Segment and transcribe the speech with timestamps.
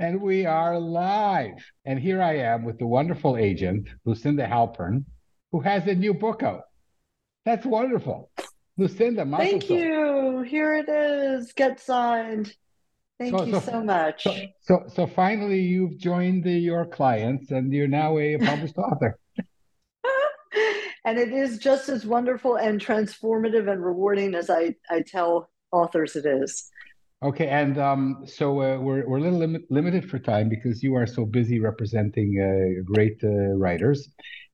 [0.00, 1.62] And we are live.
[1.84, 5.04] And here I am with the wonderful agent, Lucinda Halpern,
[5.52, 6.62] who has a new book out.
[7.44, 8.30] That's wonderful.
[8.78, 10.40] Lucinda, thank you.
[10.40, 11.52] Here it is.
[11.52, 12.50] Get signed.
[13.18, 14.22] Thank so, you so, so much.
[14.22, 19.18] So, so, so, finally, you've joined the, your clients, and you're now a published author.
[21.04, 26.16] and it is just as wonderful and transformative and rewarding as I, I tell authors
[26.16, 26.70] it is.
[27.22, 30.94] Okay, and um, so uh, we're we're a little lim- limited for time because you
[30.94, 34.08] are so busy representing uh, great uh, writers,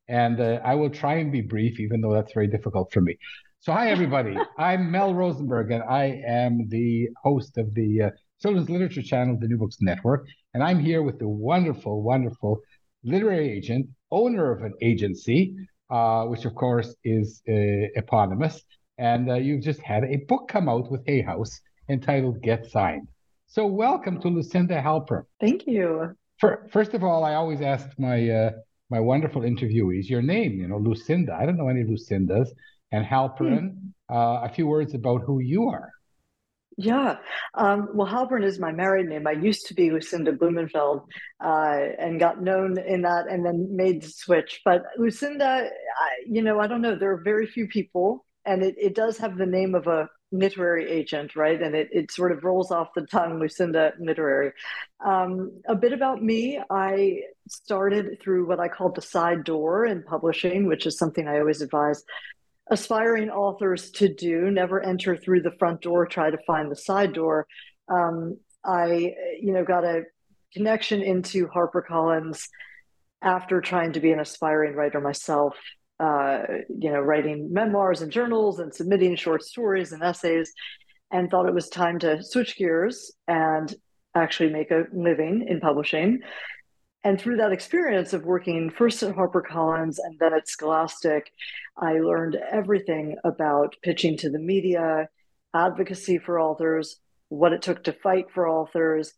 [0.09, 3.19] and uh, I will try and be brief, even though that's very difficult for me.
[3.61, 8.11] So, hi everybody, I'm Mel Rosenberg, and I am the host of the uh,
[8.43, 12.59] children's literature channel, the New Books Network, and I'm here with the wonderful, wonderful
[13.05, 15.55] literary agent, owner of an agency,
[15.91, 18.61] uh, which of course is eponymous,
[18.99, 23.09] and you've just had a book come out with Hay House entitled Get Signed.
[23.47, 25.25] So, welcome to Lucinda Halpern.
[25.41, 26.15] Thank you.
[26.39, 28.51] For, first of all, I always ask my uh,
[28.91, 30.59] my wonderful interviewees your name.
[30.59, 31.35] You know, Lucinda.
[31.35, 32.49] I don't know any Lucindas.
[32.93, 33.71] And Halpern.
[33.71, 34.15] Hmm.
[34.15, 35.91] Uh, a few words about who you are.
[36.77, 37.17] Yeah.
[37.55, 39.27] Um, well, Halpern is my married name.
[39.27, 41.09] I used to be Lucinda Blumenfeld
[41.43, 44.61] uh, and got known in that and then made the switch.
[44.65, 46.95] But Lucinda, I, you know, I don't know.
[46.95, 50.91] There are very few people, and it, it does have the name of a literary
[50.91, 51.61] agent, right?
[51.61, 54.53] And it, it sort of rolls off the tongue, Lucinda Literary.
[55.05, 60.03] Um, a bit about me I started through what I call the side door in
[60.03, 62.03] publishing, which is something I always advise
[62.71, 64.51] aspiring authors to do.
[64.51, 67.47] Never enter through the front door, try to find the side door.
[67.89, 70.03] Um, I, you know, got a
[70.53, 72.49] connection into HarperCollins
[73.23, 75.57] after trying to be an aspiring writer myself
[75.99, 80.53] uh, you know, writing memoirs and journals and submitting short stories and essays,
[81.11, 83.75] and thought it was time to switch gears and
[84.15, 86.21] actually make a living in publishing.
[87.05, 91.31] And through that experience of working first at HarperCollins and then at Scholastic,
[91.77, 95.09] I learned everything about pitching to the media,
[95.55, 96.97] advocacy for authors,
[97.29, 99.13] what it took to fight for authors.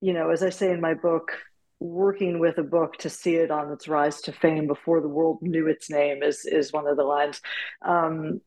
[0.00, 1.32] You know, as I say in my book,
[1.80, 5.38] working with a book to see it on its rise to fame before the world
[5.42, 7.40] knew its name is is one of the lines.
[7.82, 8.40] Um,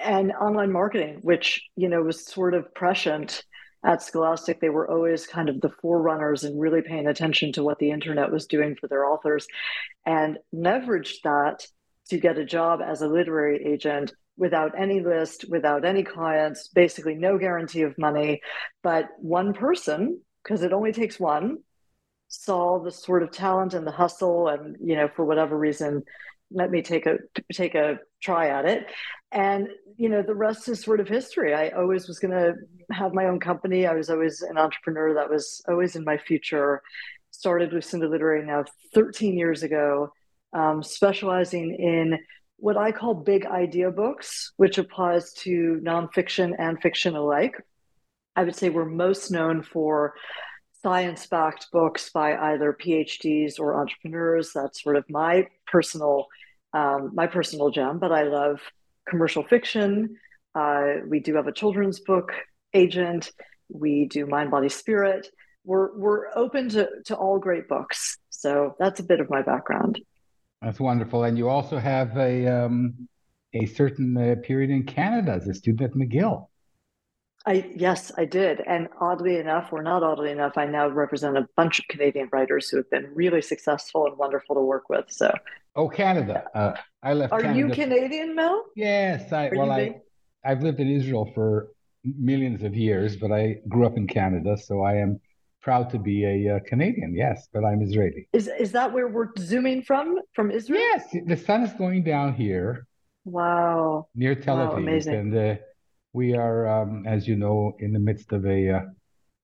[0.00, 3.42] and online marketing which you know was sort of prescient
[3.84, 7.76] at scholastic they were always kind of the forerunners and really paying attention to what
[7.80, 9.48] the internet was doing for their authors
[10.06, 11.66] and leveraged that
[12.08, 17.14] to get a job as a literary agent without any list without any clients basically
[17.14, 18.40] no guarantee of money.
[18.82, 21.58] But one person because it only takes one
[22.30, 26.02] saw the sort of talent and the hustle and you know for whatever reason
[26.52, 27.18] let me take a
[27.52, 28.86] take a try at it.
[29.32, 31.54] And you know the rest is sort of history.
[31.54, 32.54] I always was going to
[32.92, 33.86] have my own company.
[33.86, 36.82] I was always an entrepreneur that was always in my future.
[37.32, 40.12] Started with lucinda literary now 13 years ago
[40.52, 42.18] um, specializing in
[42.56, 47.54] what i call big idea books which applies to nonfiction and fiction alike.
[48.36, 50.14] I would say we're most known for
[50.82, 54.52] science backed books by either PhDs or entrepreneurs.
[54.54, 56.26] That's sort of my personal
[56.72, 57.98] um, my personal gem.
[57.98, 58.60] But I love
[59.08, 60.16] commercial fiction.
[60.54, 62.32] Uh, we do have a children's book
[62.74, 63.32] agent.
[63.68, 65.28] We do Mind, Body, Spirit.
[65.64, 68.18] We're we're open to to all great books.
[68.30, 70.00] So that's a bit of my background.
[70.62, 71.24] That's wonderful.
[71.24, 73.08] And you also have a um,
[73.54, 76.46] a certain uh, period in Canada as a student at McGill.
[77.46, 81.48] I yes, I did, and oddly enough, or not oddly enough, I now represent a
[81.56, 85.06] bunch of Canadian writers who have been really successful and wonderful to work with.
[85.08, 85.32] So,
[85.74, 86.44] oh, Canada!
[86.54, 86.72] Uh,
[87.02, 87.32] I left.
[87.32, 87.58] Are Canada.
[87.58, 88.64] you Canadian, Mel?
[88.76, 89.48] Yes, I.
[89.48, 89.96] Are well, I.
[90.44, 91.68] I've lived in Israel for
[92.04, 95.18] millions of years, but I grew up in Canada, so I am
[95.62, 97.14] proud to be a uh, Canadian.
[97.14, 98.28] Yes, but I'm Israeli.
[98.34, 100.18] Is is that where we're zooming from?
[100.34, 100.80] From Israel?
[100.80, 102.86] Yes, the sun is going down here.
[103.24, 104.08] Wow.
[104.14, 105.14] Near Tel Aviv, wow, amazing.
[105.14, 105.34] and.
[105.34, 105.54] Uh,
[106.12, 108.80] we are, um, as you know, in the midst of a uh,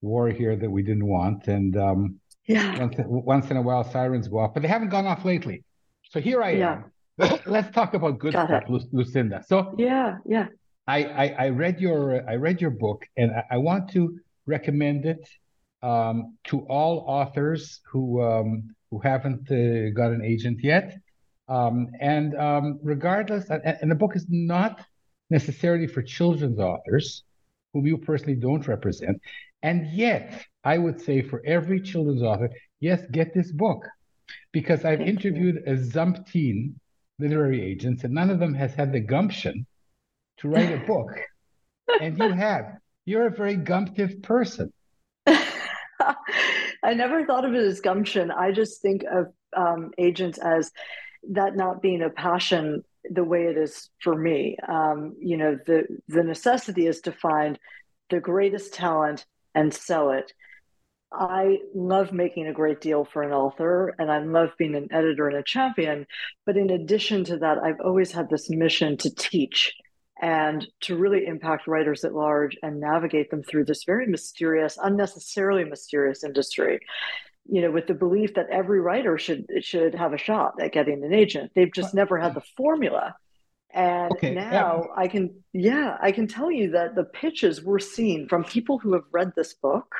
[0.00, 4.28] war here that we didn't want, and um, yeah, once, once, in a while sirens
[4.28, 5.64] go off, but they haven't gone off lately.
[6.10, 6.82] So here I yeah.
[7.18, 7.40] am.
[7.46, 8.88] Let's talk about good Got stuff, it.
[8.92, 9.42] Lucinda.
[9.46, 10.48] So yeah, yeah.
[10.86, 15.06] I, I, I read your I read your book, and I, I want to recommend
[15.06, 15.28] it
[15.82, 20.98] um, to all authors who um, who haven't uh, got an agent yet.
[21.48, 24.84] Um, and um, regardless, and, and, the book is not
[25.30, 27.24] necessarily for children's authors,
[27.72, 29.20] whom you personally don't represent.
[29.62, 32.50] And yet, I would say for every children's author,
[32.80, 33.84] yes, get this book.
[34.52, 35.72] Because I've Thank interviewed you.
[35.72, 36.74] a zumpteen
[37.18, 39.66] literary agents, and none of them has had the gumption
[40.38, 41.10] to write a book.
[42.00, 42.64] and you have.
[43.04, 44.72] You're a very gumptive person.
[45.26, 48.30] I never thought of it as gumption.
[48.30, 49.26] I just think of
[49.56, 50.70] um, agents as
[51.30, 54.56] that not being a passion the way it is for me.
[54.68, 57.58] Um, you know, the the necessity is to find
[58.10, 60.32] the greatest talent and sell it.
[61.12, 65.28] I love making a great deal for an author and I love being an editor
[65.28, 66.06] and a champion.
[66.44, 69.72] But in addition to that, I've always had this mission to teach
[70.20, 75.64] and to really impact writers at large and navigate them through this very mysterious, unnecessarily
[75.64, 76.80] mysterious industry.
[77.48, 81.04] You know, with the belief that every writer should should have a shot at getting
[81.04, 81.52] an agent.
[81.54, 83.14] They've just never had the formula.
[83.72, 84.34] And okay.
[84.34, 85.02] now yeah.
[85.02, 88.94] I can, yeah, I can tell you that the pitches we're seeing from people who
[88.94, 89.94] have read this book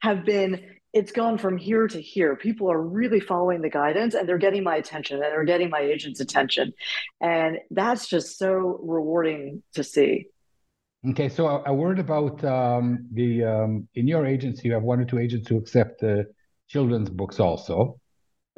[0.00, 0.62] have been
[0.92, 2.36] it's gone from here to here.
[2.36, 5.80] People are really following the guidance and they're getting my attention and they're getting my
[5.80, 6.72] agent's attention.
[7.20, 10.28] And that's just so rewarding to see.
[11.10, 14.98] Okay, so a, a word about um, the um, in your agency, you have one
[14.98, 16.22] or two agents who accept uh,
[16.68, 18.00] children's books also.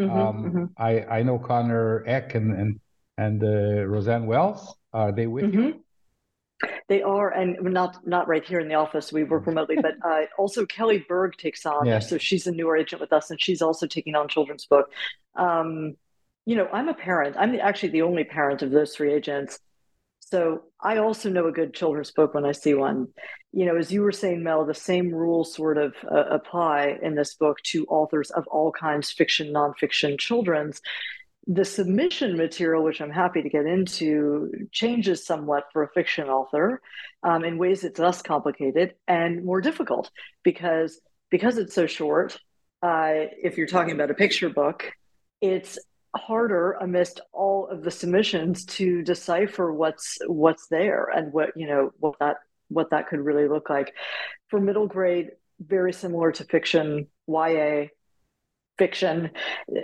[0.01, 0.65] Mm-hmm, um, mm-hmm.
[0.77, 2.81] I I know Connor Eck and and
[3.17, 4.75] and uh, Roseanne Wells.
[4.93, 5.61] Are they with mm-hmm.
[5.61, 5.85] you?
[6.89, 9.13] They are, and not not right here in the office.
[9.13, 11.87] We work remotely, but uh, also Kelly Berg takes on.
[11.87, 12.09] Yes.
[12.09, 14.91] So she's a newer agent with us, and she's also taking on children's book.
[15.37, 15.97] Um,
[16.47, 17.37] you know, I'm a parent.
[17.39, 19.61] I'm actually the only parent of those three agents.
[20.31, 23.09] So I also know a good children's book when I see one.
[23.53, 27.15] You know, as you were saying, Mel, the same rules sort of uh, apply in
[27.15, 30.83] this book to authors of all kinds, fiction, nonfiction, children's
[31.49, 36.83] the submission material, which I'm happy to get into, changes somewhat for a fiction author
[37.23, 40.11] um, in ways it's less complicated and more difficult
[40.45, 41.01] because
[41.31, 42.39] because it's so short.
[42.83, 44.93] Uh, if you're talking about a picture book,
[45.41, 45.79] it's
[46.17, 51.91] harder amidst all of the submissions to decipher what's what's there and what you know
[51.99, 52.37] what that
[52.69, 53.95] what that could really look like.
[54.49, 57.87] For middle grade, very similar to fiction, YA
[58.79, 59.31] fiction,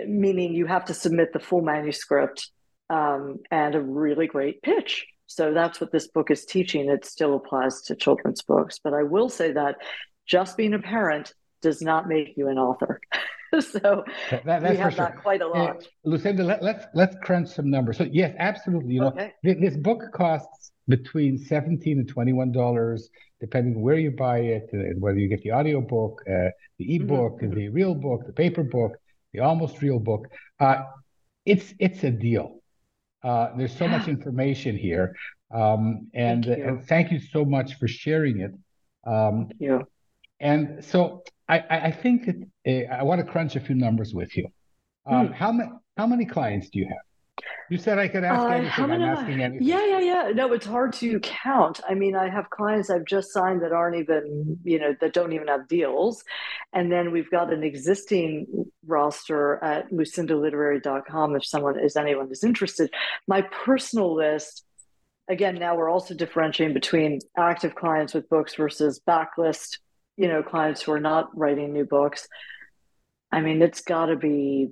[0.07, 2.49] meaning you have to submit the full manuscript
[2.89, 5.05] um, and a really great pitch.
[5.27, 6.89] So that's what this book is teaching.
[6.89, 8.79] It still applies to children's books.
[8.83, 9.77] But I will say that
[10.25, 13.01] just being a parent does not make you an author.
[13.71, 14.03] so
[14.45, 15.77] that, we have that quite a lot.
[15.77, 17.97] Uh, Lucinda, let, us let's, let's crunch some numbers.
[17.97, 18.95] So yes, absolutely.
[18.95, 19.33] You know, okay.
[19.43, 23.09] this book costs between seventeen and twenty-one dollars,
[23.39, 27.03] depending where you buy it, and whether you get the audio book, uh, the mm-hmm.
[27.03, 27.55] ebook, mm-hmm.
[27.55, 28.93] the real book, the paper book,
[29.33, 30.27] the almost real book.
[30.59, 30.83] Uh,
[31.45, 32.59] it's it's a deal.
[33.23, 33.97] Uh, there's so yeah.
[33.97, 35.15] much information here,
[35.53, 38.51] um, and, thank and, thank you so much for sharing it.
[39.07, 39.87] Um, thank you.
[40.39, 44.35] And so I, I think that uh, I want to crunch a few numbers with
[44.35, 44.47] you.
[45.05, 45.33] Um, hmm.
[45.33, 46.97] How many how many clients do you have?
[47.69, 48.91] You said I could ask uh, anything.
[48.91, 49.67] I'm asking anything.
[49.67, 50.31] Yeah, yeah, yeah.
[50.33, 51.81] No, it's hard to count.
[51.87, 55.33] I mean, I have clients I've just signed that aren't even, you know, that don't
[55.33, 56.23] even have deals.
[56.73, 62.93] And then we've got an existing roster at lucindaliterary.com if someone is anyone is interested.
[63.27, 64.63] My personal list,
[65.27, 69.79] again, now we're also differentiating between active clients with books versus backlist,
[70.17, 72.27] you know, clients who are not writing new books.
[73.31, 74.69] I mean, it's got to be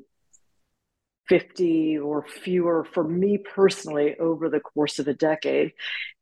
[1.28, 5.74] 50 or fewer for me personally over the course of a decade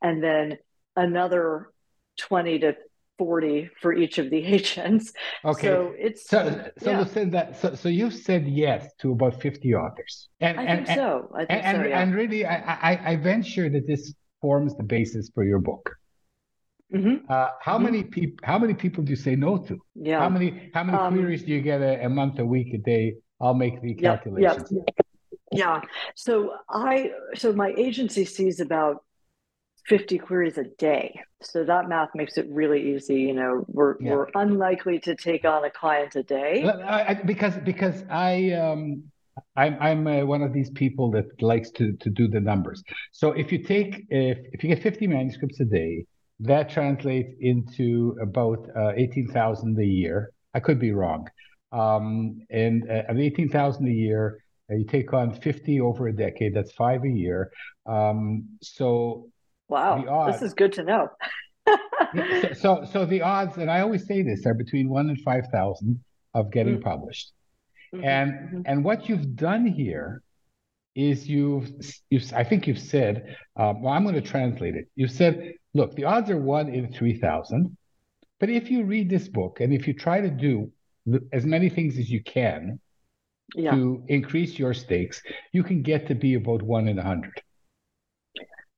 [0.01, 0.57] and then
[0.95, 1.71] another
[2.19, 2.75] 20 to
[3.17, 5.11] 40 for each of the agents
[5.43, 7.05] okay so it's so so yeah.
[7.05, 10.97] said that so, so you said yes to about 50 authors and i and, think
[10.97, 12.01] so i think and, so yeah.
[12.01, 15.95] and really I, I, I venture that this forms the basis for your book
[16.93, 17.25] Mm-hmm.
[17.29, 17.83] Uh, how mm-hmm.
[17.83, 18.37] many people?
[18.43, 19.79] How many people do you say no to?
[19.95, 20.19] Yeah.
[20.19, 20.69] How many?
[20.73, 23.55] How many um, queries do you get a, a, month, a week, a day I'll
[23.55, 24.71] make the calculations.
[24.71, 24.81] Yeah,
[25.51, 25.57] yeah.
[25.57, 25.81] yeah.
[26.15, 29.03] So I so my agency sees about
[29.87, 31.19] 50 queries a day.
[31.41, 33.21] So that math makes it really easy.
[33.21, 34.11] You know, we're yeah.
[34.11, 36.63] we're unlikely to take on a client a day.
[36.63, 39.03] I, because because I um
[39.55, 42.83] I'm I'm uh, one of these people that likes to to do the numbers.
[43.11, 46.05] So if you take if if you get 50 manuscripts a day,
[46.41, 50.31] that translates into about uh, 18,000 a year.
[50.53, 51.27] I could be wrong.
[51.71, 56.53] Um, and uh, at 18,000 a year, uh, you take on 50 over a decade,
[56.53, 57.51] that's five a year.
[57.85, 59.29] Um, so
[59.71, 61.07] Wow, this is good to know.
[62.13, 65.47] so, so, so the odds, and I always say this, are between one and five
[65.49, 66.89] thousand of getting mm-hmm.
[66.89, 67.31] published.
[67.95, 68.05] Mm-hmm.
[68.05, 68.61] And mm-hmm.
[68.65, 70.23] and what you've done here
[70.95, 71.71] is you've
[72.09, 74.87] you've I think you've said, um, well, I'm going to translate it.
[74.95, 77.77] You said, look, the odds are one in three thousand,
[78.39, 80.71] but if you read this book and if you try to do
[81.31, 82.79] as many things as you can
[83.55, 83.71] yeah.
[83.71, 85.21] to increase your stakes,
[85.51, 87.41] you can get to be about one in a hundred.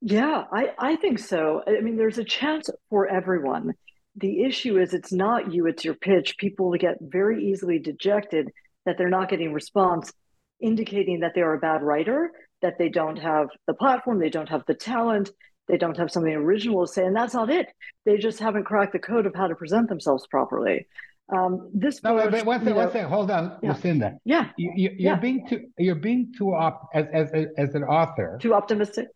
[0.02, 1.64] Yeah, I, I think so.
[1.66, 3.74] I mean, there's a chance for everyone.
[4.18, 6.38] The issue is it's not you, it's your pitch.
[6.38, 8.52] People get very easily dejected
[8.86, 10.12] that they're not getting response,
[10.60, 12.32] indicating that they are a bad writer,
[12.62, 15.32] that they don't have the platform, they don't have the talent,
[15.68, 17.68] they don't have something original to say, and that's not it.
[18.06, 20.88] They just haven't cracked the code of how to present themselves properly.
[21.34, 23.06] Um, this no, wait, one thing, one thing.
[23.06, 23.72] Hold on, yeah.
[23.72, 24.18] Lucinda.
[24.26, 25.16] Yeah, you, are you, yeah.
[25.16, 28.38] being too you're being too op as as as an author.
[28.42, 29.08] Too optimistic.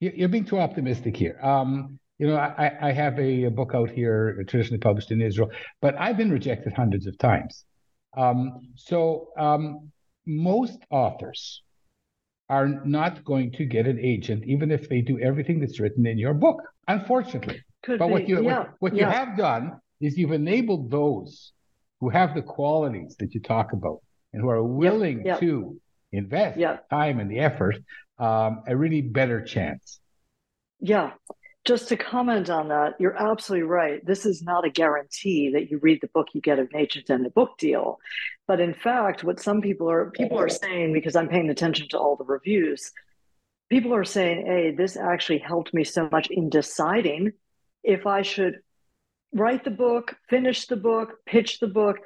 [0.00, 1.38] You're being too optimistic here.
[1.42, 5.50] Um, you know, I, I have a, a, book out here, traditionally published in Israel,
[5.80, 7.64] but I've been rejected hundreds of times.
[8.16, 9.90] Um, so um,
[10.26, 11.62] most authors
[12.48, 16.18] are not going to get an agent, even if they do everything that's written in
[16.18, 17.62] your book, unfortunately.
[17.82, 18.12] Could but be.
[18.12, 18.58] what you yeah.
[18.58, 19.06] what, what yeah.
[19.06, 21.52] you have done is you've enabled those
[22.00, 24.00] who have the qualities that you talk about
[24.32, 25.26] and who are willing yep.
[25.26, 25.40] Yep.
[25.40, 25.80] to
[26.12, 26.88] invest yep.
[26.90, 27.76] time and the effort
[28.18, 30.00] um, a really better chance.
[30.80, 31.12] Yeah.
[31.64, 34.04] Just to comment on that, you're absolutely right.
[34.04, 37.24] This is not a guarantee that you read the book, you get an agent and
[37.24, 37.98] a book deal.
[38.46, 41.98] But in fact, what some people are people are saying, because I'm paying attention to
[41.98, 42.92] all the reviews,
[43.70, 47.32] people are saying, hey, this actually helped me so much in deciding
[47.82, 48.60] if I should
[49.32, 51.96] write the book, finish the book, pitch the book.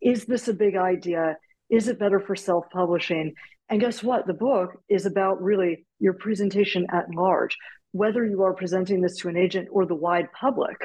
[0.00, 1.36] Is this a big idea?
[1.70, 3.34] Is it better for self publishing?
[3.68, 4.26] And guess what?
[4.26, 7.56] The book is about really your presentation at large,
[7.94, 10.76] whether you are presenting this to an agent or the wide public.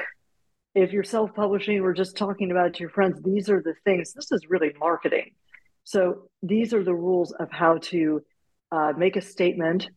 [0.76, 3.74] If you're self publishing or just talking about it to your friends, these are the
[3.84, 4.12] things.
[4.12, 5.32] This is really marketing.
[5.82, 8.22] So these are the rules of how to
[8.70, 9.90] uh, make a statement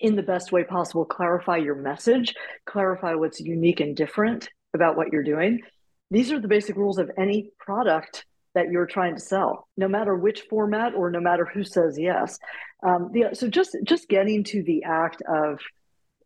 [0.00, 2.34] in the best way possible, clarify your message,
[2.64, 5.60] clarify what's unique and different about what you're doing.
[6.10, 8.24] These are the basic rules of any product
[8.54, 12.38] that you're trying to sell, no matter which format or no matter who says yes.
[12.82, 15.60] Um, so just just getting to the act of,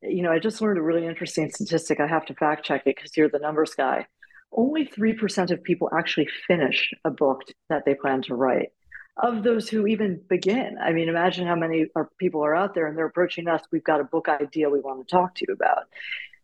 [0.02, 2.00] you know, I just learned a really interesting statistic.
[2.00, 4.06] I have to fact check it because you're the numbers guy.
[4.52, 8.72] Only three percent of people actually finish a book that they plan to write.
[9.18, 12.86] Of those who even begin, I mean, imagine how many are, people are out there
[12.86, 13.62] and they're approaching us.
[13.72, 15.84] We've got a book idea we want to talk to you about.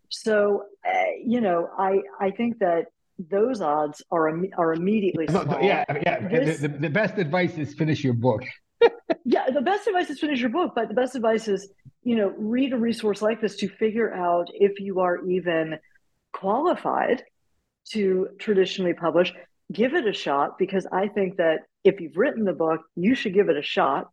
[0.09, 0.91] So, uh,
[1.25, 2.87] you know, I I think that
[3.19, 5.45] those odds are are immediately small.
[5.63, 6.29] Yeah, yeah.
[6.29, 8.43] This, the, the, best advice is finish your book.
[9.25, 11.69] Yeah, the best advice is finish your book, but the best advice is
[12.03, 15.79] you know read a resource like this to figure out if you are even
[16.33, 17.23] qualified
[17.91, 19.33] to traditionally publish.
[19.73, 23.35] Give it a shot because I think that if you've written the book, you should
[23.35, 24.11] give it a shot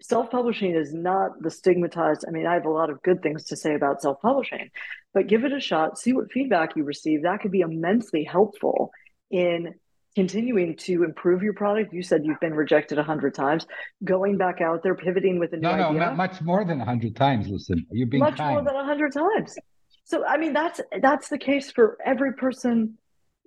[0.00, 3.56] self-publishing is not the stigmatized i mean i have a lot of good things to
[3.56, 4.70] say about self-publishing
[5.12, 8.90] but give it a shot see what feedback you receive that could be immensely helpful
[9.30, 9.74] in
[10.14, 13.66] continuing to improve your product you said you've been rejected a 100 times
[14.04, 16.00] going back out there pivoting with a new no no idea.
[16.00, 18.54] not much more than a 100 times listen you're being much kind.
[18.54, 19.56] more than a 100 times
[20.04, 22.96] so i mean that's that's the case for every person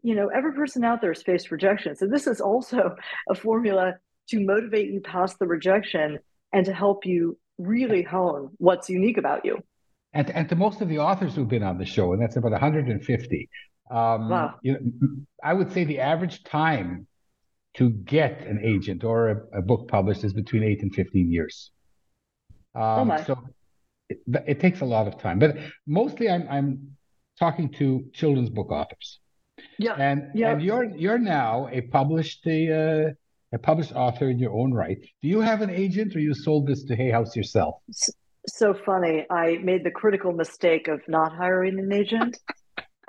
[0.03, 2.95] you know every person out there has faced rejection so this is also
[3.29, 3.95] a formula
[4.31, 6.19] to motivate you past the rejection
[6.53, 9.57] and to help you really hone what's unique about you.
[10.13, 12.51] And, and to most of the authors who've been on the show, and that's about
[12.51, 13.49] 150,
[13.91, 14.55] um, wow.
[14.61, 14.79] you know,
[15.43, 17.07] I would say the average time
[17.75, 21.71] to get an agent or a, a book published is between 8 and 15 years.
[22.73, 23.23] Um, oh my.
[23.23, 23.37] So
[24.09, 25.39] it, it, takes a lot of time.
[25.39, 26.97] But mostly I'm, I'm
[27.39, 29.19] talking to children's book authors.
[29.77, 29.93] Yeah.
[29.93, 30.51] And, yeah.
[30.51, 33.11] and you're, you're now a published uh,
[33.53, 34.97] a published author in your own right.
[35.21, 37.75] Do you have an agent or you sold this to Hay House yourself?
[38.47, 39.25] So funny.
[39.29, 42.37] I made the critical mistake of not hiring an agent.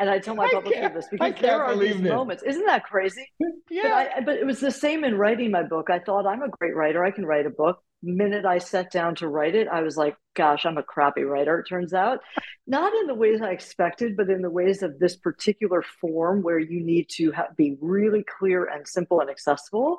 [0.03, 2.03] And I tell my publisher this because there are these it.
[2.03, 2.43] moments.
[2.43, 3.25] Isn't that crazy?
[3.71, 3.83] yeah.
[3.83, 5.91] But, I, but it was the same in writing my book.
[5.91, 7.05] I thought I'm a great writer.
[7.05, 7.85] I can write a book.
[8.03, 11.61] Minute I sat down to write it, I was like, gosh, I'm a crappy writer,
[11.61, 12.19] it turns out.
[12.67, 16.59] Not in the ways I expected, but in the ways of this particular form where
[16.59, 19.99] you need to have, be really clear and simple and accessible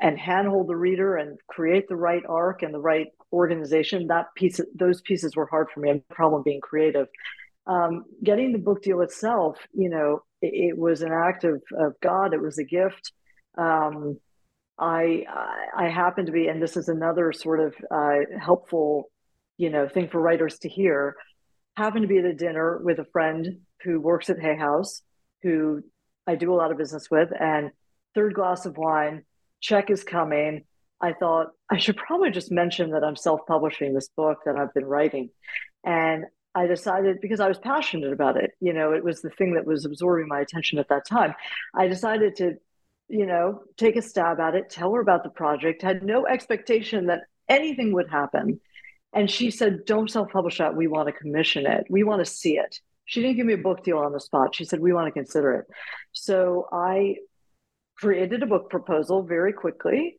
[0.00, 4.06] and handhold the reader and create the right arc and the right organization.
[4.06, 5.90] That piece, those pieces were hard for me.
[5.90, 7.08] I had a problem being creative.
[7.66, 11.94] Um, getting the book deal itself, you know, it, it, was an act of, of
[12.02, 12.34] God.
[12.34, 13.12] It was a gift.
[13.56, 14.18] Um,
[14.78, 15.24] I,
[15.76, 19.10] I happen to be, and this is another sort of uh, helpful,
[19.56, 21.16] you know, thing for writers to hear.
[21.76, 25.02] Happen to be at a dinner with a friend who works at Hay House,
[25.42, 25.82] who
[26.26, 27.70] I do a lot of business with, and
[28.14, 29.24] third glass of wine,
[29.60, 30.64] check is coming.
[31.00, 34.72] I thought I should probably just mention that I'm self publishing this book that I've
[34.74, 35.30] been writing.
[35.84, 39.54] And I decided because I was passionate about it, you know, it was the thing
[39.54, 41.34] that was absorbing my attention at that time.
[41.74, 42.54] I decided to,
[43.08, 47.06] you know, take a stab at it, tell her about the project, had no expectation
[47.06, 48.60] that anything would happen.
[49.12, 50.76] And she said, Don't self publish that.
[50.76, 51.86] We want to commission it.
[51.88, 52.80] We want to see it.
[53.06, 54.54] She didn't give me a book deal on the spot.
[54.54, 55.66] She said, We want to consider it.
[56.12, 57.16] So I
[57.96, 60.18] created a book proposal very quickly.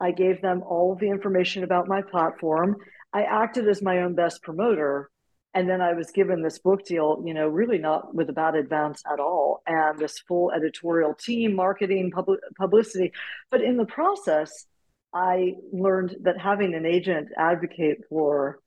[0.00, 2.76] I gave them all of the information about my platform.
[3.12, 5.10] I acted as my own best promoter.
[5.54, 8.54] And then I was given this book deal, you know, really not with a bad
[8.54, 13.12] advance at all, and this full editorial team, marketing, public, publicity.
[13.50, 14.66] But in the process,
[15.12, 18.60] I learned that having an agent advocate for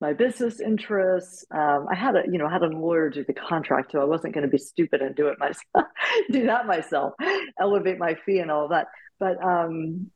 [0.00, 1.44] my business interests.
[1.50, 4.34] Um, I had a, you know, had a lawyer do the contract, so I wasn't
[4.34, 5.86] going to be stupid and do it myself,
[6.30, 7.14] do that myself,
[7.60, 8.86] elevate my fee and all that.
[9.18, 10.10] But, um,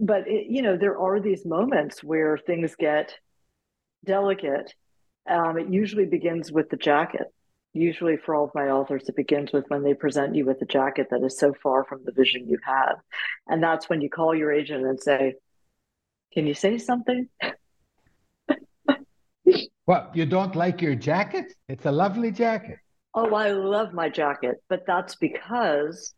[0.00, 3.14] but it, you know, there are these moments where things get
[4.04, 4.72] delicate.
[5.28, 7.32] Um, it usually begins with the jacket.
[7.72, 10.66] Usually, for all of my authors, it begins with when they present you with a
[10.66, 12.96] jacket that is so far from the vision you have,
[13.48, 15.34] and that's when you call your agent and say,
[16.32, 17.28] "Can you say something?"
[19.86, 21.52] Well, you don't like your jacket?
[21.68, 22.78] It's a lovely jacket.
[23.14, 26.14] Oh, I love my jacket, but that's because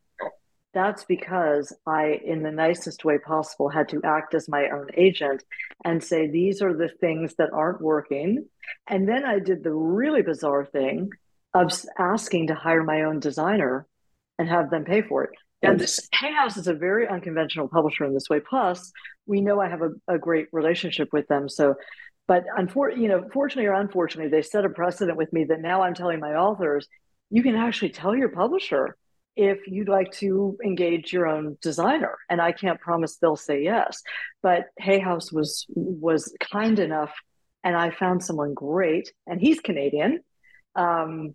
[0.76, 5.42] that's because I, in the nicest way possible, had to act as my own agent
[5.84, 8.46] and say, these are the things that aren't working.
[8.86, 11.10] And then I did the really bizarre thing
[11.54, 13.86] of asking to hire my own designer
[14.38, 15.30] and have them pay for it.
[15.62, 18.40] And this Hay House is a very unconventional publisher in this way.
[18.40, 18.92] Plus,
[19.24, 21.48] we know I have a, a great relationship with them.
[21.48, 21.76] So
[22.28, 25.82] but unfor- you know, fortunately or unfortunately, they set a precedent with me that now
[25.82, 26.88] I'm telling my authors,
[27.30, 28.96] you can actually tell your publisher
[29.36, 32.16] if you'd like to engage your own designer.
[32.30, 34.02] And I can't promise they'll say yes.
[34.42, 37.12] But Hay House was was kind enough,
[37.62, 40.20] and I found someone great, and he's Canadian.
[40.74, 41.34] Um,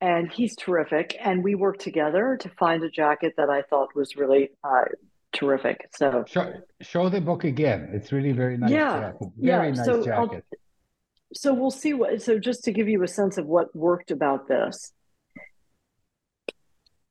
[0.00, 1.16] and he's terrific.
[1.20, 4.86] And we worked together to find a jacket that I thought was really uh,
[5.32, 5.88] terrific.
[5.94, 7.90] So show, show the book again.
[7.92, 8.70] It's really very nice.
[8.70, 9.28] Yeah, jacket.
[9.38, 9.74] very yeah.
[9.74, 10.44] nice so jacket.
[10.52, 10.58] I'll,
[11.34, 12.20] so we'll see what.
[12.20, 14.92] So just to give you a sense of what worked about this,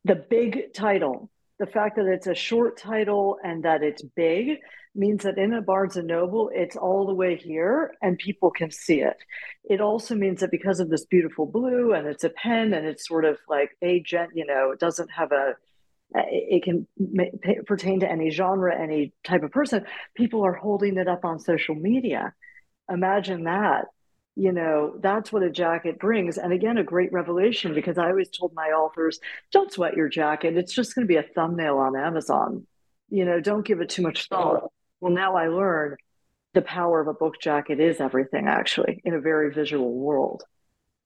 [0.03, 4.57] the big title, the fact that it's a short title and that it's big
[4.93, 8.71] means that in a Barnes and Noble, it's all the way here and people can
[8.71, 9.17] see it.
[9.63, 13.07] It also means that because of this beautiful blue and it's a pen and it's
[13.07, 15.53] sort of like a gent, you know, it doesn't have a
[16.13, 16.87] it can
[17.65, 19.85] pertain to any genre, any type of person.
[20.15, 22.33] People are holding it up on social media.
[22.89, 23.85] Imagine that.
[24.35, 26.37] You know, that's what a jacket brings.
[26.37, 29.19] And again, a great revelation because I always told my authors,
[29.51, 30.55] don't sweat your jacket.
[30.55, 32.65] It's just going to be a thumbnail on Amazon.
[33.09, 34.71] You know, don't give it too much thought.
[35.01, 35.97] Well, now I learn
[36.53, 40.43] the power of a book jacket is everything, actually, in a very visual world.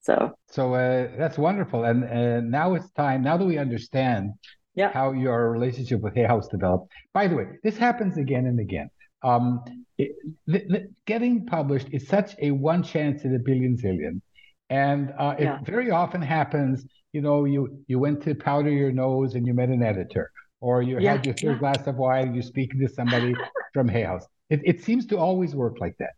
[0.00, 1.82] So, so uh, that's wonderful.
[1.82, 3.22] And uh, now it's time.
[3.22, 4.34] Now that we understand
[4.76, 4.92] yeah.
[4.92, 6.92] how your relationship with Hay House developed.
[7.12, 8.90] By the way, this happens again and again.
[9.22, 9.64] Um,
[9.98, 14.20] it, the, the, getting published is such a one chance in a billion zillion.
[14.68, 15.58] And uh, yeah.
[15.58, 19.54] it very often happens, you know, you, you went to powder your nose and you
[19.54, 21.12] met an editor, or you yeah.
[21.12, 21.58] had your third yeah.
[21.58, 23.34] glass of wine and you're speaking to somebody
[23.74, 24.26] from Hay House.
[24.50, 26.14] It, it seems to always work like that.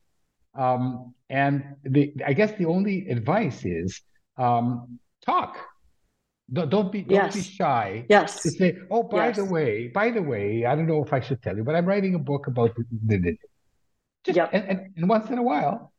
[0.61, 4.01] Um, and the, I guess the only advice is
[4.39, 5.57] um, talk
[6.53, 7.35] don't, don't be don't yes.
[7.35, 8.07] be shy.
[8.09, 8.43] Yes.
[8.43, 9.37] To say, oh, by yes.
[9.37, 11.87] the way, by the way, I don't know if I should tell you, but I'm
[11.87, 13.37] writing a book about the, the
[14.25, 14.51] just yep.
[14.53, 15.93] and, and, and once in a while.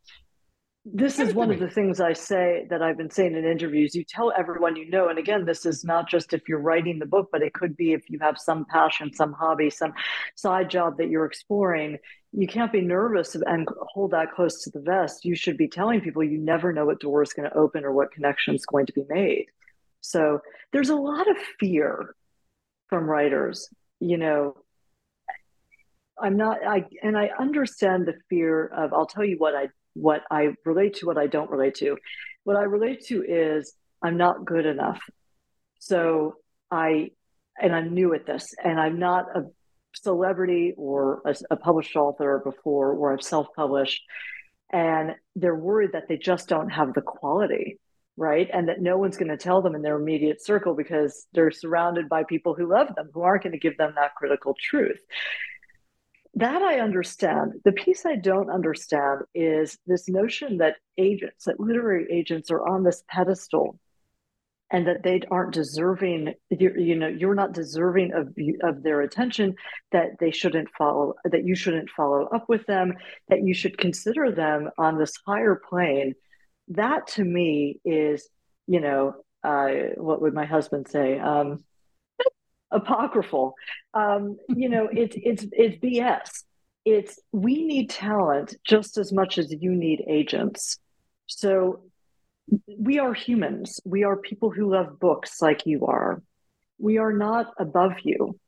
[0.85, 3.93] This is one of the things I say that I've been saying in interviews.
[3.93, 7.05] You tell everyone you know, and again, this is not just if you're writing the
[7.05, 9.93] book, but it could be if you have some passion, some hobby, some
[10.35, 11.97] side job that you're exploring.
[12.31, 15.25] You can't be nervous and hold that close to the vest.
[15.25, 17.91] You should be telling people you never know what door is going to open or
[17.91, 19.47] what connection is going to be made.
[20.01, 20.39] So
[20.71, 22.15] there's a lot of fear
[22.87, 24.55] from writers, you know.
[26.21, 30.23] I'm not I and I understand the fear of I'll tell you what I what
[30.29, 31.97] I relate to, what I don't relate to.
[32.43, 34.99] What I relate to is I'm not good enough.
[35.79, 36.35] So
[36.69, 37.11] I
[37.61, 39.43] and I'm new at this and I'm not a
[39.93, 44.01] celebrity or a, a published author before or I've self-published
[44.71, 47.79] and they're worried that they just don't have the quality
[48.19, 48.49] right?
[48.53, 52.09] And that no one's going to tell them in their immediate circle because they're surrounded
[52.09, 54.99] by people who love them, who aren't going to give them that critical truth.
[56.35, 57.53] That I understand.
[57.63, 62.83] The piece I don't understand is this notion that agents, that literary agents, are on
[62.83, 63.79] this pedestal
[64.69, 69.55] and that they aren't deserving you, you know you're not deserving of of their attention
[69.91, 72.93] that they shouldn't follow that you shouldn't follow up with them
[73.29, 76.13] that you should consider them on this higher plane
[76.69, 78.27] that to me is
[78.67, 81.63] you know uh, what would my husband say um,
[82.71, 83.55] apocryphal
[83.93, 86.43] um, you know it's it's it's bs
[86.85, 90.79] it's we need talent just as much as you need agents
[91.27, 91.81] so
[92.77, 93.79] we are humans.
[93.85, 96.21] We are people who love books like you are.
[96.77, 98.39] We are not above you.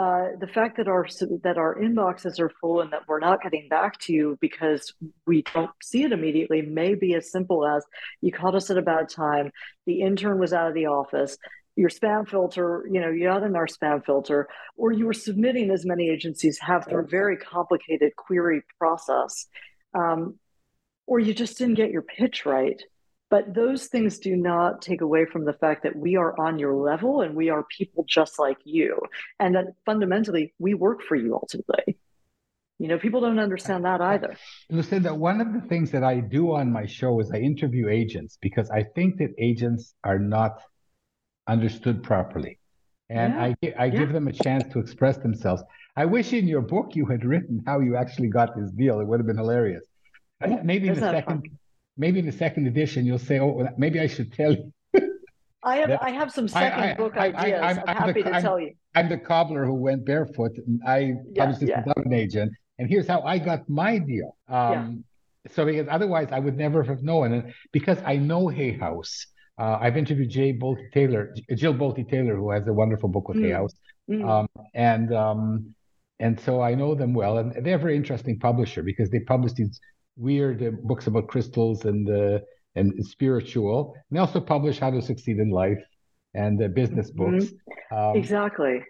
[0.00, 1.06] Uh, the fact that our
[1.42, 4.94] that our inboxes are full and that we're not getting back to you because
[5.26, 7.84] we don't see it immediately may be as simple as
[8.22, 9.52] you caught us at a bad time.
[9.84, 11.36] The intern was out of the office.
[11.76, 15.70] Your spam filter, you know, you got in our spam filter, or you were submitting
[15.70, 19.48] as many agencies have through a very complicated query process,
[19.92, 20.38] um,
[21.06, 22.82] or you just didn't get your pitch right
[23.30, 26.74] but those things do not take away from the fact that we are on your
[26.74, 28.98] level and we are people just like you.
[29.38, 31.96] And that fundamentally, we work for you ultimately.
[32.80, 34.36] You know, people don't understand that either.
[34.68, 38.36] Lucinda, one of the things that I do on my show is I interview agents
[38.40, 40.60] because I think that agents are not
[41.46, 42.58] understood properly.
[43.10, 43.74] And yeah.
[43.78, 43.98] I, I yeah.
[43.98, 45.62] give them a chance to express themselves.
[45.96, 48.98] I wish in your book you had written how you actually got this deal.
[48.98, 49.84] It would have been hilarious.
[50.64, 51.58] Maybe in the second, fun
[51.96, 54.72] maybe in the second edition you'll say, "Oh, maybe I should tell you."
[55.62, 57.60] I have I have some second I, I, book ideas.
[57.62, 58.72] I, am happy the, to tell you.
[58.94, 61.82] I'm the cobbler who went barefoot, and I yeah, published this yeah.
[61.84, 62.52] without an agent.
[62.78, 64.36] And here's how I got my deal.
[64.48, 65.04] Um,
[65.44, 65.52] yeah.
[65.52, 69.26] So because otherwise I would never have known, and because I know Hay House.
[69.58, 73.36] Uh, I've interviewed Jay Bolte Taylor, Jill Bolte Taylor, who has a wonderful book with
[73.36, 73.44] mm.
[73.44, 73.74] Hay House,
[74.10, 74.26] mm.
[74.26, 75.74] Um, and um,
[76.18, 79.52] and so I know them well, and they're a very interesting publisher because they publish
[79.54, 79.78] these
[80.16, 82.38] weird uh, books about crystals and uh,
[82.76, 83.94] and spiritual.
[84.10, 85.82] And they also publish How to Succeed in Life
[86.34, 87.38] and uh, business mm-hmm.
[87.38, 87.52] books.
[87.52, 87.96] Mm-hmm.
[87.96, 88.80] Um, exactly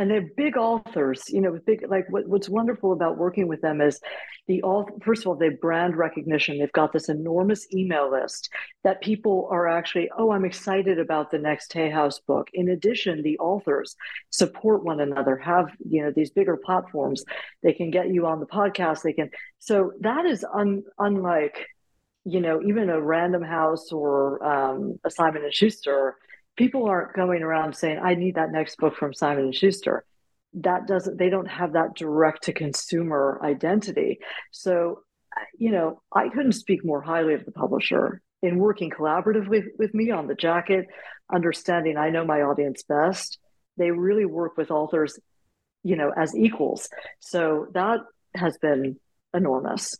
[0.00, 3.80] and they're big authors you know big like what, what's wonderful about working with them
[3.82, 4.00] is
[4.48, 6.58] the all first of all they brand recognition.
[6.58, 8.50] They've got this enormous email list
[8.82, 12.48] that people are actually oh i'm excited about the next hay house book.
[12.54, 13.94] In addition the authors
[14.30, 17.22] support one another have you know these bigger platforms.
[17.62, 19.02] They can get you on the podcast.
[19.02, 21.66] They can so that is un, unlike
[22.24, 26.16] you know even a random house or um, a simon and schuster
[26.56, 30.04] people aren't going around saying i need that next book from simon and schuster.
[30.54, 34.18] That doesn't they don't have that direct to consumer identity.
[34.50, 35.02] So
[35.56, 40.10] you know i couldn't speak more highly of the publisher in working collaboratively with me
[40.10, 40.86] on the jacket
[41.32, 43.38] understanding i know my audience best.
[43.76, 45.18] They really work with authors
[45.82, 46.88] you know as equals.
[47.20, 48.00] So that
[48.34, 48.98] has been
[49.34, 49.96] enormous.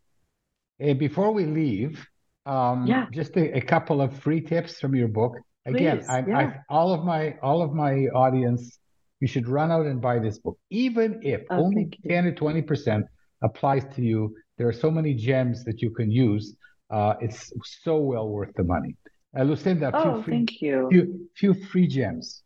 [0.78, 2.06] Hey, before we leave
[2.46, 3.06] um, yeah.
[3.12, 6.38] just a, a couple of free tips from your book Again, I, yeah.
[6.38, 8.78] I, all of my all of my audience,
[9.20, 12.62] you should run out and buy this book, even if oh, only ten or twenty
[12.62, 13.06] percent
[13.42, 14.34] applies to you.
[14.56, 16.56] There are so many gems that you can use.
[16.90, 18.96] Uh, it's so well worth the money.
[19.38, 20.88] Uh, Lucinda, oh, free, thank you.
[20.90, 22.42] Few, few free gems.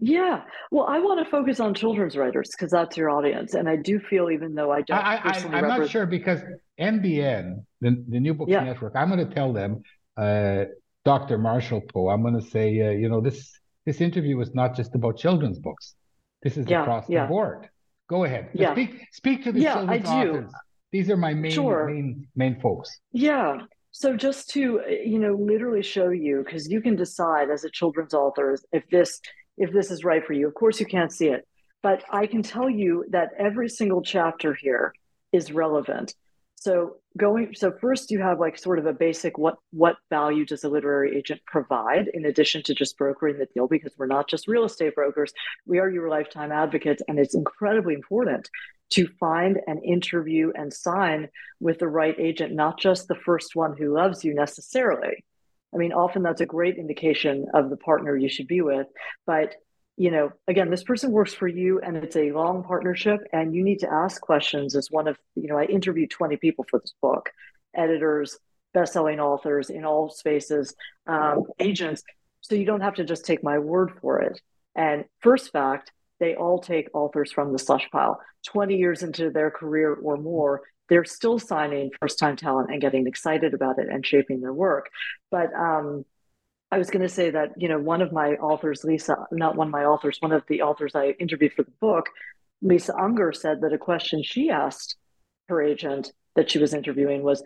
[0.00, 0.42] Yeah.
[0.70, 3.54] Well, I want to focus on children's writers because that's your audience.
[3.54, 4.98] And I do feel, even though I don't.
[4.98, 5.68] I, I, am represent...
[5.68, 6.40] not sure because
[6.78, 8.64] NBN, the, the New Books yeah.
[8.64, 9.82] Network, I'm going to tell them
[10.16, 10.64] uh,
[11.10, 11.38] Dr.
[11.38, 14.94] Marshall Poe, I'm going to say, uh, you know, this this interview is not just
[14.94, 15.96] about children's books.
[16.44, 17.22] This is yeah, across yeah.
[17.22, 17.68] the board.
[18.08, 18.50] Go ahead.
[18.52, 18.72] Yeah.
[18.74, 20.30] Speak speak to the yeah, children's I do.
[20.30, 20.52] authors.
[20.92, 21.86] These are my main sure.
[21.92, 22.88] main main folks.
[23.10, 23.58] Yeah.
[23.90, 24.62] So just to
[25.14, 29.20] you know, literally show you, because you can decide as a children's author if this
[29.58, 30.46] if this is right for you.
[30.46, 31.42] Of course, you can't see it,
[31.82, 34.94] but I can tell you that every single chapter here
[35.32, 36.14] is relevant.
[36.60, 40.62] So going so first you have like sort of a basic what what value does
[40.62, 43.66] a literary agent provide in addition to just brokering the deal?
[43.66, 45.32] Because we're not just real estate brokers.
[45.64, 48.50] We are your lifetime advocates and it's incredibly important
[48.90, 51.28] to find and interview and sign
[51.60, 55.24] with the right agent not just the first one who loves you necessarily.
[55.74, 58.86] I mean often that's a great indication of the partner you should be with
[59.26, 59.54] but
[59.96, 63.62] you know, again, this person works for you and it's a long partnership and you
[63.62, 66.94] need to ask questions as one of, you know, I interviewed 20 people for this
[67.02, 67.30] book,
[67.74, 68.38] editors,
[68.72, 70.74] best-selling authors in all spaces,
[71.06, 72.02] um, agents.
[72.40, 74.40] So you don't have to just take my word for it.
[74.74, 78.20] And first fact, they all take authors from the slush pile.
[78.46, 83.54] 20 years into their career or more, they're still signing first-time talent and getting excited
[83.54, 84.88] about it and shaping their work.
[85.30, 86.04] But um,
[86.72, 89.68] I was going to say that, you know, one of my authors, Lisa, not one
[89.68, 92.06] of my authors, one of the authors I interviewed for the book,
[92.62, 94.96] Lisa Unger said that a question she asked
[95.48, 97.42] her agent that she was interviewing was,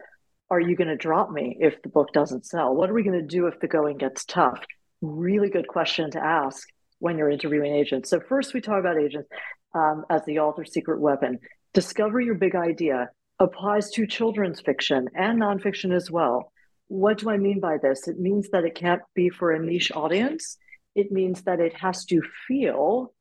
[0.50, 2.74] Are you going to drop me if the book doesn't sell?
[2.74, 4.62] What are we going to do if the going gets tough?
[5.04, 8.10] really good question to ask when you're interviewing agents.
[8.10, 9.28] So, first, we talk about agents
[9.74, 11.38] um, as the author's secret weapon.
[11.72, 16.52] Discover your big idea applies to children's fiction and nonfiction as well.
[16.88, 18.08] What do I mean by this?
[18.08, 20.58] It means that it can't be for a niche audience.
[20.94, 23.12] It means that it has to feel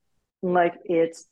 [0.41, 1.26] like it's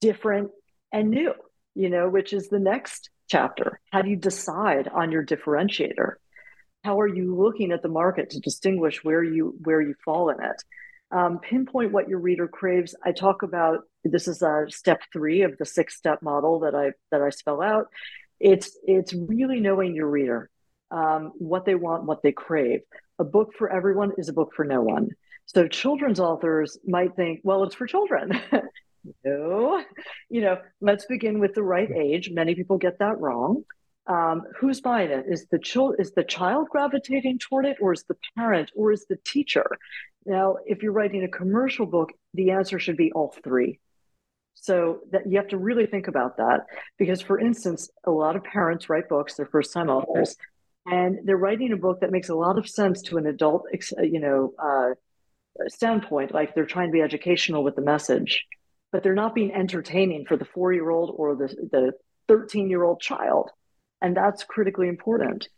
[0.00, 0.50] different
[0.92, 1.34] and new,
[1.74, 3.80] you know, which is the next chapter.
[3.92, 6.14] How do you decide on your differentiator?
[6.84, 10.42] How are you looking at the market to distinguish where you where you fall in
[10.42, 10.62] it?
[11.10, 12.94] Um, pinpoint what your reader craves.
[13.04, 16.92] I talk about this is a step three of the six step model that I
[17.10, 17.88] that I spell out.
[18.38, 20.50] It's it's really knowing your reader,
[20.90, 22.80] um, what they want, what they crave.
[23.18, 25.10] A book for everyone is a book for no one.
[25.46, 28.40] So children's authors might think, well, it's for children.
[29.24, 29.82] no,
[30.28, 32.30] you know, let's begin with the right age.
[32.30, 33.64] Many people get that wrong.
[34.06, 35.26] Um, who's buying it?
[35.28, 39.04] Is the child is the child gravitating toward it, or is the parent, or is
[39.06, 39.66] the teacher?
[40.24, 43.80] Now, if you're writing a commercial book, the answer should be all three.
[44.54, 46.66] So that you have to really think about that
[46.98, 50.36] because, for instance, a lot of parents write books; they're first-time authors,
[50.90, 53.66] and they're writing a book that makes a lot of sense to an adult,
[54.00, 54.94] you know, uh,
[55.68, 56.32] standpoint.
[56.32, 58.44] Like they're trying to be educational with the message,
[58.92, 61.92] but they're not being entertaining for the four-year-old or the the
[62.28, 63.50] 13-year-old child,
[64.00, 65.48] and that's critically important.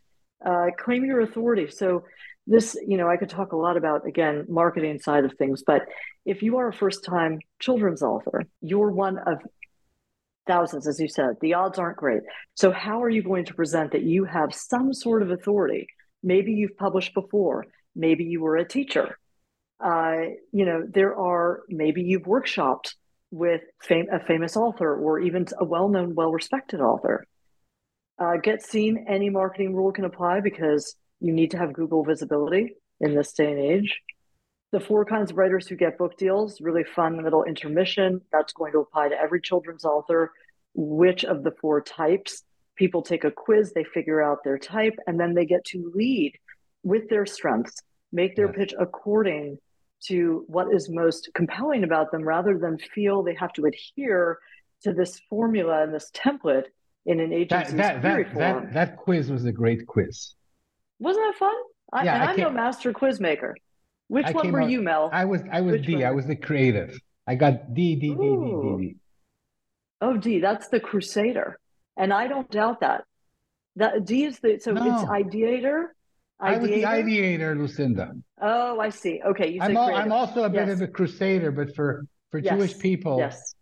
[0.45, 1.69] Uh, claim your authority.
[1.69, 2.03] So
[2.47, 5.83] this, you know, I could talk a lot about, again, marketing side of things, but
[6.25, 9.39] if you are a first time children's author, you're one of
[10.47, 11.35] thousands, as you said.
[11.41, 12.21] The odds aren't great.
[12.55, 15.87] So, how are you going to present that you have some sort of authority?
[16.23, 19.17] Maybe you've published before, maybe you were a teacher.
[19.83, 20.17] Uh,
[20.51, 22.93] you know, there are, maybe you've workshopped
[23.31, 27.25] with fam- a famous author or even a well known, well respected author.
[28.19, 32.75] Uh, get seen, any marketing rule can apply because you need to have Google visibility
[32.99, 33.99] in this day and age.
[34.71, 38.21] The four kinds of writers who get book deals, really fun little intermission.
[38.31, 40.31] That's going to apply to every children's author.
[40.73, 42.43] Which of the four types?
[42.77, 46.33] People take a quiz, they figure out their type, and then they get to lead
[46.83, 47.81] with their strengths,
[48.11, 49.57] make their pitch according
[50.03, 54.39] to what is most compelling about them rather than feel they have to adhere
[54.83, 56.65] to this formula and this template
[57.05, 58.35] in an agency's that, that, that.
[58.35, 60.33] That, that quiz was a great quiz.
[60.99, 61.55] Wasn't that fun?
[61.93, 63.55] I, Yeah, and I I'm no master quiz maker.
[64.11, 65.09] Which I one were out- you, Mel?
[65.13, 66.03] I was I was Which D.
[66.03, 66.17] I one?
[66.17, 66.99] was the creative.
[67.25, 68.95] I got D D D D D D.
[70.01, 71.57] Oh, D, that's the Crusader,
[71.95, 73.05] and I don't doubt that.
[73.77, 75.05] That D is the so it's No.
[75.21, 75.79] ideator.
[76.41, 77.03] I was the Ideator?
[77.05, 78.11] ideator, Lucinda.
[78.41, 79.21] Oh, I see.
[79.23, 80.81] Okay, you I'm, al- I'm also a bit Yes.
[80.81, 82.53] of a crusader, but for for Yes.
[82.53, 83.55] Jewish people, Yes,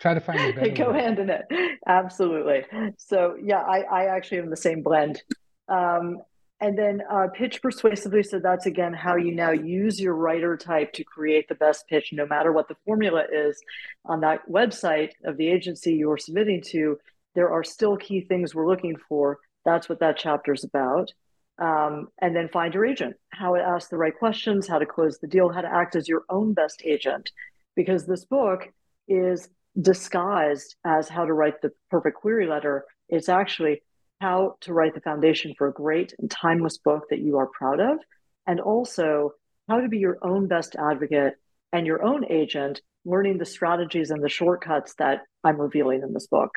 [0.00, 1.00] try to find a they better go word.
[1.00, 1.44] hand in hand.
[1.86, 2.66] Absolutely.
[2.98, 5.22] So yeah, I I actually am the same blend.
[5.68, 6.18] Um,
[6.60, 8.22] and then uh, pitch persuasively.
[8.22, 12.12] So that's again how you now use your writer type to create the best pitch,
[12.12, 13.60] no matter what the formula is
[14.04, 16.98] on that website of the agency you're submitting to.
[17.34, 19.38] There are still key things we're looking for.
[19.64, 21.12] That's what that chapter is about.
[21.58, 25.18] Um, and then find your agent, how to ask the right questions, how to close
[25.18, 27.30] the deal, how to act as your own best agent.
[27.74, 28.68] Because this book
[29.08, 29.48] is
[29.80, 32.84] disguised as how to write the perfect query letter.
[33.08, 33.82] It's actually
[34.20, 37.80] how to write the foundation for a great and timeless book that you are proud
[37.80, 37.98] of,
[38.46, 39.32] and also
[39.68, 41.34] how to be your own best advocate
[41.72, 46.26] and your own agent, learning the strategies and the shortcuts that I'm revealing in this
[46.26, 46.52] book.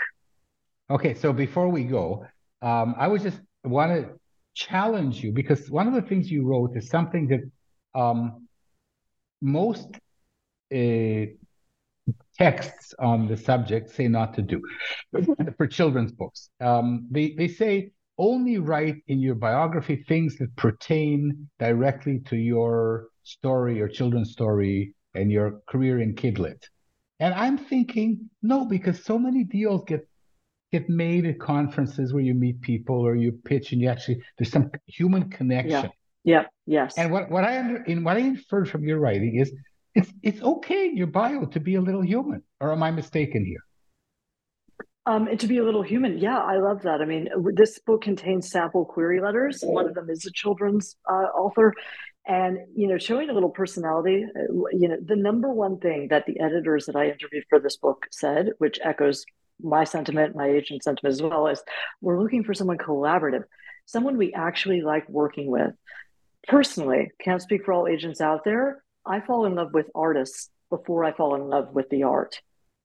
[0.89, 2.25] Okay, so before we go,
[2.61, 4.19] um, I would just want to
[4.53, 8.47] challenge you because one of the things you wrote is something that um,
[9.41, 9.87] most
[10.73, 11.25] uh,
[12.37, 14.61] texts on the subject say not to do
[15.57, 16.49] for children's books.
[16.59, 23.07] Um, they they say only write in your biography things that pertain directly to your
[23.23, 26.61] story or children's story and your career in kidlit.
[27.19, 30.07] And I'm thinking no, because so many deals get
[30.71, 34.51] get made at conferences where you meet people or you pitch and you actually there's
[34.51, 35.89] some human connection.
[36.23, 36.45] Yeah.
[36.65, 36.97] Yes.
[36.97, 39.51] And what, what I under, in what I inferred from your writing is
[39.95, 42.43] it's it's okay in your bio to be a little human.
[42.59, 43.63] Or am I mistaken here?
[45.05, 47.01] Um, and to be a little human, yeah, I love that.
[47.01, 49.61] I mean, this book contains sample query letters.
[49.63, 51.73] One of them is a children's uh, author,
[52.27, 54.23] and you know, showing a little personality.
[54.23, 57.77] uh, You know, the number one thing that the editors that I interviewed for this
[57.77, 59.25] book said, which echoes
[59.61, 61.63] my sentiment, my agent's sentiment as well, is
[62.01, 63.43] we're looking for someone collaborative,
[63.85, 65.71] someone we actually like working with.
[66.47, 68.83] Personally, can't speak for all agents out there.
[69.09, 72.39] I fall in love with artists before I fall in love with the art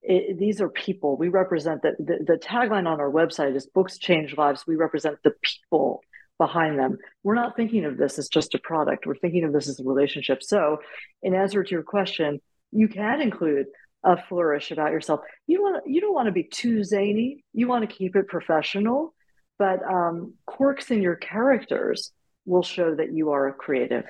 [0.05, 1.17] it, these are people.
[1.17, 5.17] We represent the, the the tagline on our website is "Books change lives." We represent
[5.25, 6.03] the people
[6.39, 6.99] behind them.
[7.23, 9.07] We're not thinking of this as just a product.
[9.07, 10.43] We're thinking of this as a relationship.
[10.43, 10.79] So,
[11.23, 13.67] in answer to your question, you can include
[14.05, 15.21] a flourish about yourself.
[15.47, 17.43] You want you don't want to be too zany.
[17.55, 19.15] You want to keep it professional,
[19.59, 22.13] but um, quirks in your characters
[22.45, 24.05] will show that you are a creative.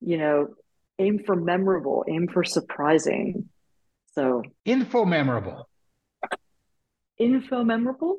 [0.00, 0.54] You know,
[0.98, 3.48] aim for memorable, aim for surprising.
[4.14, 5.68] So info memorable.
[7.18, 8.18] Info memorable.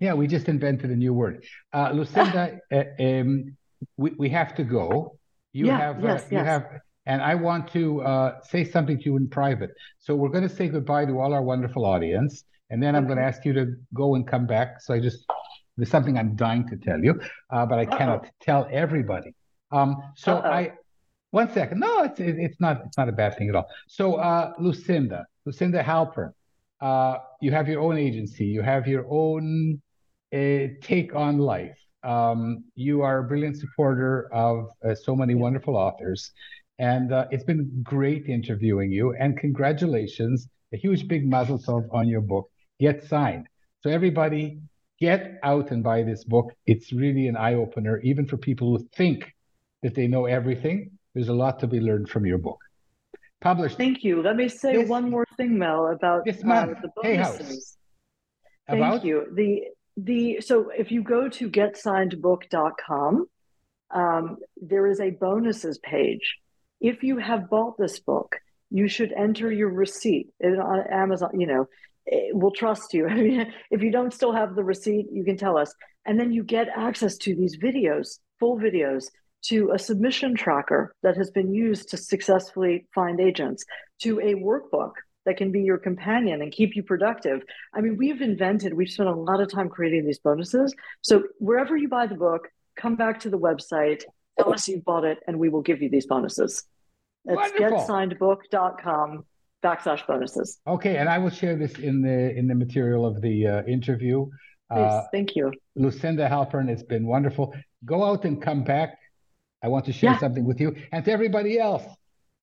[0.00, 1.44] Yeah, we just invented a new word.
[1.72, 3.56] Uh, Lucinda, uh, um,
[3.96, 5.16] we, we have to go.
[5.52, 6.46] You yeah, have, yes, uh, you yes.
[6.46, 6.66] have,
[7.06, 9.70] and I want to uh, say something to you in private.
[9.98, 13.18] So we're going to say goodbye to all our wonderful audience, and then I'm going
[13.18, 14.80] to ask you to go and come back.
[14.82, 15.24] So I just
[15.76, 17.96] there's something I'm dying to tell you, uh, but I Uh-oh.
[17.96, 19.34] cannot tell everybody.
[19.70, 20.50] Um, so Uh-oh.
[20.50, 20.72] I
[21.30, 21.80] one second.
[21.80, 23.68] No, it's it, it's not it's not a bad thing at all.
[23.86, 26.32] So uh, Lucinda, Lucinda Halpern,
[26.80, 28.46] uh, you have your own agency.
[28.46, 29.80] You have your own
[30.32, 31.76] uh, take on life.
[32.02, 36.30] Um, you are a brilliant supporter of uh, so many wonderful authors,
[36.78, 39.14] and uh, it's been great interviewing you.
[39.18, 42.48] And congratulations, a huge big mazel tov on your book.
[42.80, 43.48] Get signed.
[43.82, 44.60] So everybody,
[45.00, 46.52] get out and buy this book.
[46.66, 49.32] It's really an eye opener, even for people who think
[49.82, 50.97] that they know everything.
[51.18, 52.60] There's a lot to be learned from your book.
[53.40, 53.76] Published.
[53.76, 54.22] Thank you.
[54.22, 56.78] Let me say this, one more thing, Mel, about this month.
[56.78, 57.40] Uh, the bonuses.
[57.40, 57.76] House.
[58.68, 59.04] Thank About?
[59.04, 59.26] you.
[59.34, 59.64] The
[59.96, 63.26] the so if you go to getsignedbook.com,
[63.90, 66.36] um, there is a bonuses page.
[66.80, 68.36] If you have bought this book,
[68.70, 71.40] you should enter your receipt it, on Amazon.
[71.40, 71.68] You know,
[72.30, 73.08] we'll trust you.
[73.08, 76.30] I mean, if you don't still have the receipt, you can tell us, and then
[76.32, 79.06] you get access to these videos, full videos,
[79.46, 83.64] to a submission tracker that has been used to successfully find agents,
[84.02, 84.92] to a workbook
[85.26, 87.42] that can be your companion and keep you productive.
[87.74, 90.74] I mean, we've invented, we've spent a lot of time creating these bonuses.
[91.02, 94.02] So wherever you buy the book, come back to the website,
[94.38, 96.64] tell us you bought it, and we will give you these bonuses.
[97.26, 99.24] It's getsignedbook.com
[99.62, 100.60] backslash bonuses.
[100.66, 104.26] Okay, and I will share this in the in the material of the uh, interview.
[104.70, 105.52] Please, Uh, thank you.
[105.76, 107.54] Lucinda Halpern, it's been wonderful.
[107.84, 108.97] Go out and come back.
[109.62, 110.18] I want to share Yeah.
[110.18, 111.84] something with you and to everybody else.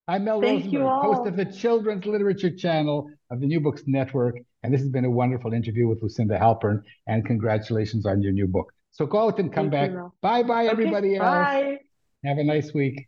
[0.07, 4.35] I'm Mel Thank Rosenberg, host of the Children's Literature Channel of the New Books Network.
[4.61, 6.83] And this has been a wonderful interview with Lucinda Halpern.
[7.07, 8.71] And congratulations on your new book.
[8.91, 9.91] So go out and come Thank back.
[9.93, 10.15] Mel.
[10.21, 11.25] Bye bye, Okay, everybody else.
[11.25, 11.77] Bye.
[12.23, 13.07] Have a nice week.